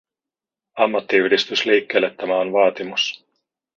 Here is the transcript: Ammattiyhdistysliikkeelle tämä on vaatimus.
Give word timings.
Ammattiyhdistysliikkeelle 0.77 2.09
tämä 2.09 2.37
on 2.39 2.53
vaatimus. 2.53 3.25